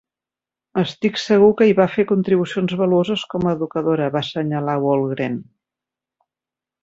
"Estic 0.83 1.19
segur 1.23 1.49
que 1.59 1.65
hi 1.71 1.73
va 1.79 1.85
fer 1.95 2.05
contribucions 2.11 2.73
valuoses 2.79 3.25
com 3.35 3.45
a 3.49 3.53
educadora", 3.57 4.07
va 4.15 4.23
assenyalar 4.27 4.79
Walgren. 4.87 5.37